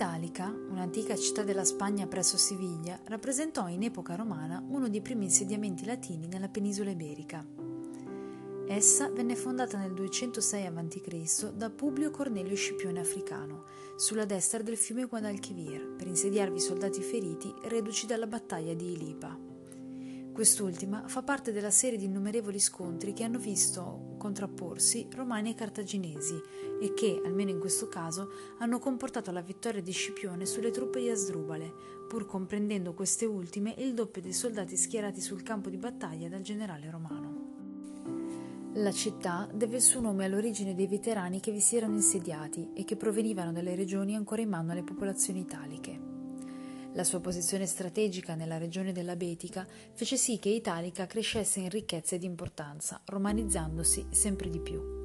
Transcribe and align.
Italica, 0.00 0.46
un'antica 0.46 1.14
città 1.14 1.42
della 1.42 1.62
Spagna 1.62 2.06
presso 2.06 2.38
Siviglia, 2.38 2.98
rappresentò 3.04 3.68
in 3.68 3.82
epoca 3.82 4.14
romana 4.14 4.64
uno 4.66 4.88
dei 4.88 5.02
primi 5.02 5.26
insediamenti 5.26 5.84
latini 5.84 6.26
nella 6.26 6.48
penisola 6.48 6.88
iberica. 6.88 7.44
Essa 8.66 9.10
venne 9.10 9.36
fondata 9.36 9.76
nel 9.76 9.92
206 9.92 10.66
a.C. 10.66 11.52
da 11.52 11.68
Publio 11.68 12.10
Cornelio 12.10 12.56
Scipione 12.56 12.98
Africano, 12.98 13.64
sulla 13.94 14.24
destra 14.24 14.62
del 14.62 14.78
fiume 14.78 15.04
Guadalquivir, 15.04 15.96
per 15.98 16.06
insediarvi 16.06 16.60
soldati 16.60 17.02
feriti 17.02 17.54
reduci 17.64 18.06
dalla 18.06 18.26
battaglia 18.26 18.72
di 18.72 18.92
Ilipa. 18.92 19.49
Quest'ultima 20.32 21.06
fa 21.08 21.22
parte 21.22 21.52
della 21.52 21.70
serie 21.70 21.98
di 21.98 22.04
innumerevoli 22.04 22.58
scontri 22.58 23.12
che 23.12 23.24
hanno 23.24 23.38
visto 23.38 24.14
contrapporsi 24.16 25.08
romani 25.14 25.50
e 25.50 25.54
cartaginesi 25.54 26.40
e 26.80 26.94
che, 26.94 27.20
almeno 27.24 27.50
in 27.50 27.58
questo 27.58 27.88
caso, 27.88 28.30
hanno 28.58 28.78
comportato 28.78 29.32
la 29.32 29.42
vittoria 29.42 29.82
di 29.82 29.92
Scipione 29.92 30.46
sulle 30.46 30.70
truppe 30.70 31.00
di 31.00 31.10
Asdrubale, 31.10 31.72
pur 32.08 32.26
comprendendo 32.26 32.94
queste 32.94 33.26
ultime 33.26 33.74
il 33.78 33.92
doppio 33.92 34.22
dei 34.22 34.32
soldati 34.32 34.76
schierati 34.76 35.20
sul 35.20 35.42
campo 35.42 35.68
di 35.68 35.76
battaglia 35.76 36.28
dal 36.28 36.42
generale 36.42 36.90
romano. 36.90 37.48
La 38.74 38.92
città 38.92 39.48
deve 39.52 39.76
il 39.76 39.82
suo 39.82 40.00
nome 40.00 40.24
all'origine 40.24 40.76
dei 40.76 40.86
veterani 40.86 41.40
che 41.40 41.50
vi 41.50 41.60
si 41.60 41.76
erano 41.76 41.96
insediati 41.96 42.70
e 42.72 42.84
che 42.84 42.96
provenivano 42.96 43.52
dalle 43.52 43.74
regioni 43.74 44.14
ancora 44.14 44.42
in 44.42 44.48
mano 44.48 44.70
alle 44.70 44.84
popolazioni 44.84 45.40
italiche. 45.40 46.09
La 46.94 47.04
sua 47.04 47.20
posizione 47.20 47.66
strategica 47.66 48.34
nella 48.34 48.58
regione 48.58 48.90
della 48.90 49.14
Betica 49.14 49.64
fece 49.92 50.16
sì 50.16 50.40
che 50.40 50.48
Italica 50.48 51.06
crescesse 51.06 51.60
in 51.60 51.68
ricchezza 51.68 52.16
ed 52.16 52.24
importanza, 52.24 53.00
romanizzandosi 53.04 54.08
sempre 54.10 54.50
di 54.50 54.58
più. 54.58 54.98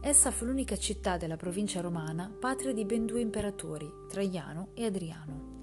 Essa 0.00 0.30
fu 0.30 0.44
l'unica 0.44 0.76
città 0.76 1.16
della 1.16 1.36
provincia 1.36 1.80
romana 1.80 2.32
patria 2.38 2.72
di 2.72 2.84
ben 2.84 3.06
due 3.06 3.20
imperatori, 3.20 3.90
Traiano 4.08 4.68
e 4.74 4.84
Adriano. 4.84 5.54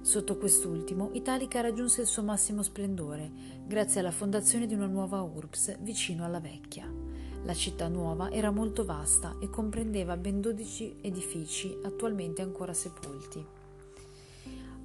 Sotto 0.00 0.38
quest'ultimo, 0.38 1.10
Italica 1.12 1.60
raggiunse 1.60 2.00
il 2.00 2.06
suo 2.06 2.22
massimo 2.22 2.62
splendore, 2.62 3.30
grazie 3.66 4.00
alla 4.00 4.10
fondazione 4.10 4.66
di 4.66 4.72
una 4.72 4.86
nuova 4.86 5.20
urbs 5.20 5.76
vicino 5.80 6.24
alla 6.24 6.40
vecchia. 6.40 6.90
La 7.42 7.54
città 7.54 7.88
nuova 7.88 8.30
era 8.30 8.50
molto 8.50 8.86
vasta 8.86 9.36
e 9.38 9.50
comprendeva 9.50 10.16
ben 10.16 10.40
12 10.40 10.96
edifici 11.02 11.76
attualmente 11.82 12.40
ancora 12.40 12.72
sepolti. 12.72 13.59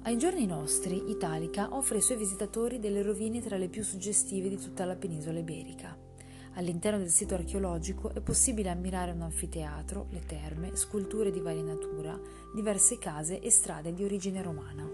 Ai 0.06 0.16
giorni 0.18 0.46
nostri, 0.46 1.10
Italica 1.10 1.74
offre 1.74 1.96
ai 1.96 2.00
suoi 2.00 2.16
visitatori 2.16 2.78
delle 2.78 3.02
rovine 3.02 3.42
tra 3.42 3.56
le 3.56 3.68
più 3.68 3.82
suggestive 3.82 4.48
di 4.48 4.56
tutta 4.56 4.84
la 4.84 4.94
penisola 4.94 5.40
iberica. 5.40 5.98
All'interno 6.54 7.00
del 7.00 7.10
sito 7.10 7.34
archeologico 7.34 8.14
è 8.14 8.20
possibile 8.20 8.70
ammirare 8.70 9.10
un 9.10 9.22
anfiteatro, 9.22 10.06
le 10.10 10.22
terme, 10.24 10.76
sculture 10.76 11.32
di 11.32 11.40
varia 11.40 11.64
natura, 11.64 12.16
diverse 12.54 12.98
case 12.98 13.40
e 13.40 13.50
strade 13.50 13.92
di 13.94 14.04
origine 14.04 14.42
romana. 14.42 14.88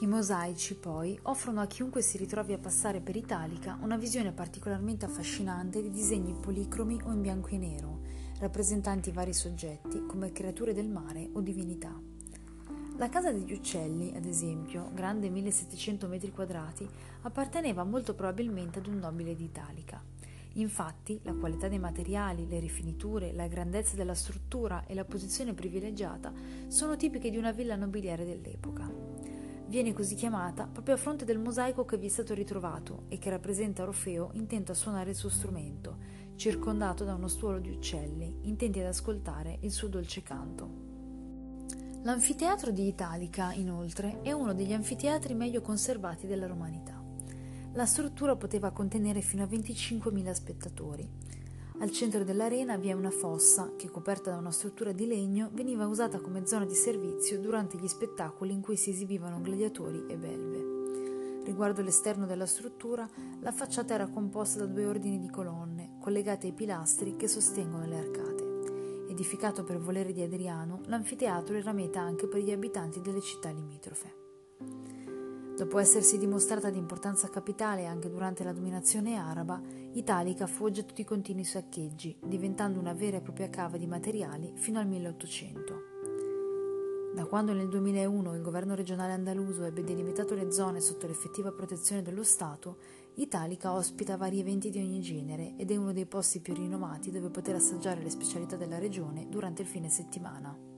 I 0.00 0.06
mosaici, 0.08 0.74
poi, 0.74 1.16
offrono 1.22 1.60
a 1.60 1.66
chiunque 1.66 2.02
si 2.02 2.18
ritrovi 2.18 2.54
a 2.54 2.58
passare 2.58 3.00
per 3.00 3.14
Italica 3.14 3.78
una 3.80 3.96
visione 3.96 4.32
particolarmente 4.32 5.04
affascinante 5.04 5.80
di 5.80 5.92
disegni 5.92 6.34
policromi 6.34 7.00
o 7.04 7.12
in 7.12 7.20
bianco 7.20 7.50
e 7.50 7.58
nero, 7.58 8.00
rappresentanti 8.40 9.12
vari 9.12 9.32
soggetti 9.32 10.04
come 10.04 10.32
creature 10.32 10.74
del 10.74 10.88
mare 10.88 11.30
o 11.34 11.40
divinità. 11.40 12.21
La 13.02 13.08
casa 13.08 13.32
degli 13.32 13.52
uccelli, 13.52 14.12
ad 14.14 14.26
esempio, 14.26 14.92
grande 14.94 15.28
1700 15.28 16.06
metri 16.06 16.30
quadrati, 16.30 16.88
apparteneva 17.22 17.82
molto 17.82 18.14
probabilmente 18.14 18.78
ad 18.78 18.86
un 18.86 18.98
nobile 18.98 19.34
d'Italica. 19.34 20.00
Infatti, 20.52 21.18
la 21.24 21.34
qualità 21.34 21.66
dei 21.66 21.80
materiali, 21.80 22.46
le 22.46 22.60
rifiniture, 22.60 23.32
la 23.32 23.48
grandezza 23.48 23.96
della 23.96 24.14
struttura 24.14 24.84
e 24.86 24.94
la 24.94 25.04
posizione 25.04 25.52
privilegiata 25.52 26.32
sono 26.68 26.94
tipiche 26.94 27.30
di 27.30 27.38
una 27.38 27.50
villa 27.50 27.74
nobiliare 27.74 28.24
dell'epoca. 28.24 28.88
Viene 29.66 29.92
così 29.92 30.14
chiamata 30.14 30.68
proprio 30.68 30.94
a 30.94 30.98
fronte 30.98 31.24
del 31.24 31.40
mosaico 31.40 31.84
che 31.84 31.98
vi 31.98 32.06
è 32.06 32.08
stato 32.08 32.34
ritrovato 32.34 33.06
e 33.08 33.18
che 33.18 33.30
rappresenta 33.30 33.82
Orfeo 33.82 34.30
intento 34.34 34.70
a 34.70 34.76
suonare 34.76 35.10
il 35.10 35.16
suo 35.16 35.28
strumento, 35.28 35.96
circondato 36.36 37.02
da 37.02 37.14
uno 37.14 37.26
stuolo 37.26 37.58
di 37.58 37.70
uccelli, 37.70 38.42
intenti 38.42 38.78
ad 38.78 38.86
ascoltare 38.86 39.58
il 39.62 39.72
suo 39.72 39.88
dolce 39.88 40.22
canto. 40.22 40.91
L'anfiteatro 42.04 42.72
di 42.72 42.88
Italica, 42.88 43.52
inoltre, 43.52 44.22
è 44.22 44.32
uno 44.32 44.54
degli 44.54 44.72
anfiteatri 44.72 45.34
meglio 45.34 45.60
conservati 45.60 46.26
della 46.26 46.48
romanità. 46.48 47.00
La 47.74 47.86
struttura 47.86 48.34
poteva 48.34 48.72
contenere 48.72 49.20
fino 49.20 49.44
a 49.44 49.46
25.000 49.46 50.32
spettatori. 50.32 51.08
Al 51.78 51.92
centro 51.92 52.24
dell'arena 52.24 52.76
vi 52.76 52.88
è 52.88 52.92
una 52.92 53.12
fossa 53.12 53.74
che, 53.76 53.88
coperta 53.88 54.32
da 54.32 54.36
una 54.36 54.50
struttura 54.50 54.90
di 54.90 55.06
legno, 55.06 55.50
veniva 55.52 55.86
usata 55.86 56.18
come 56.18 56.44
zona 56.44 56.64
di 56.64 56.74
servizio 56.74 57.38
durante 57.38 57.78
gli 57.78 57.86
spettacoli 57.86 58.52
in 58.52 58.62
cui 58.62 58.76
si 58.76 58.90
esibivano 58.90 59.40
gladiatori 59.40 60.04
e 60.08 60.16
belve. 60.16 61.44
Riguardo 61.44 61.82
l'esterno 61.82 62.26
della 62.26 62.46
struttura, 62.46 63.08
la 63.38 63.52
facciata 63.52 63.94
era 63.94 64.08
composta 64.08 64.58
da 64.58 64.66
due 64.66 64.86
ordini 64.86 65.20
di 65.20 65.30
colonne, 65.30 65.94
collegate 66.00 66.48
ai 66.48 66.52
pilastri 66.52 67.14
che 67.14 67.28
sostengono 67.28 67.86
le 67.86 67.96
arcate. 67.96 68.41
Edificato 69.12 69.62
per 69.62 69.76
volere 69.76 70.14
di 70.14 70.22
Adriano, 70.22 70.80
l'anfiteatro 70.86 71.54
era 71.54 71.72
meta 71.72 72.00
anche 72.00 72.26
per 72.26 72.40
gli 72.40 72.50
abitanti 72.50 73.02
delle 73.02 73.20
città 73.20 73.50
limitrofe. 73.50 74.20
Dopo 75.54 75.78
essersi 75.78 76.16
dimostrata 76.16 76.70
di 76.70 76.78
importanza 76.78 77.28
capitale 77.28 77.84
anche 77.84 78.08
durante 78.08 78.42
la 78.42 78.54
dominazione 78.54 79.16
araba, 79.16 79.60
Italica 79.92 80.46
fu 80.46 80.64
oggetto 80.64 80.94
di 80.94 81.04
continui 81.04 81.44
saccheggi, 81.44 82.16
diventando 82.24 82.80
una 82.80 82.94
vera 82.94 83.18
e 83.18 83.20
propria 83.20 83.50
cava 83.50 83.76
di 83.76 83.86
materiali 83.86 84.54
fino 84.56 84.80
al 84.80 84.86
1800. 84.86 85.91
Da 87.14 87.26
quando 87.26 87.52
nel 87.52 87.68
2001 87.68 88.34
il 88.34 88.40
governo 88.40 88.74
regionale 88.74 89.12
andaluso 89.12 89.64
ebbe 89.64 89.84
delimitato 89.84 90.34
le 90.34 90.50
zone 90.50 90.80
sotto 90.80 91.06
l'effettiva 91.06 91.52
protezione 91.52 92.00
dello 92.00 92.24
Stato, 92.24 92.78
Italica 93.16 93.72
ospita 93.72 94.16
vari 94.16 94.40
eventi 94.40 94.70
di 94.70 94.78
ogni 94.78 95.02
genere 95.02 95.52
ed 95.58 95.70
è 95.70 95.76
uno 95.76 95.92
dei 95.92 96.06
posti 96.06 96.40
più 96.40 96.54
rinomati 96.54 97.10
dove 97.10 97.28
poter 97.28 97.56
assaggiare 97.56 98.02
le 98.02 98.08
specialità 98.08 98.56
della 98.56 98.78
regione 98.78 99.28
durante 99.28 99.60
il 99.60 99.68
fine 99.68 99.90
settimana. 99.90 100.71